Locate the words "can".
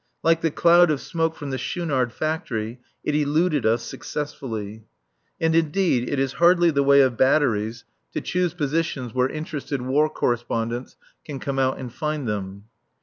11.23-11.37